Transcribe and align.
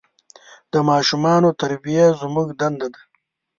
د 0.73 0.75
ماشومان 0.89 1.43
تربیه 1.61 2.05
زموږ 2.21 2.47
دنده 2.59 2.87
ده. 2.93 3.01